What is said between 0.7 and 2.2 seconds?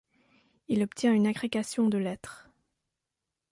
obtient une agrégation de